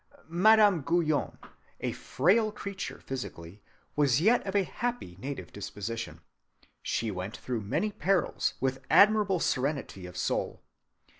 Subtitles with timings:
[0.27, 1.37] Madame Guyon,
[1.79, 3.61] a frail creature physically,
[3.95, 6.21] was yet of a happy native disposition.
[6.81, 10.63] She went through many perils with admirable serenity of soul.